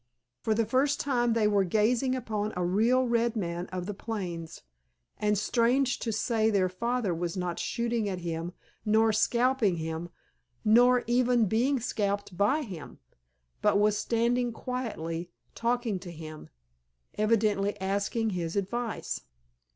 For 0.41 0.55
the 0.55 0.65
first 0.65 0.99
time 0.99 1.33
they 1.33 1.47
were 1.47 1.63
gazing 1.63 2.15
upon 2.15 2.53
a 2.55 2.65
real 2.65 3.03
Red 3.07 3.35
Man 3.35 3.67
of 3.67 3.85
the 3.85 3.93
Plains, 3.93 4.63
and 5.19 5.37
strange 5.37 5.99
to 5.99 6.11
say 6.11 6.49
their 6.49 6.69
father 6.69 7.13
was 7.13 7.37
not 7.37 7.59
shooting 7.59 8.09
at 8.09 8.21
him 8.21 8.53
nor 8.83 9.13
scalping 9.13 9.75
him, 9.75 10.09
nor 10.65 11.03
even 11.05 11.45
being 11.45 11.79
scalped 11.79 12.35
by 12.35 12.63
him, 12.63 12.97
but 13.61 13.77
was 13.77 13.95
standing 13.95 14.51
quietly 14.51 15.29
talking 15.53 15.99
to 15.99 16.11
him, 16.11 16.49
evidently 17.19 17.79
asking 17.79 18.31
his 18.31 18.55
advice. 18.55 19.21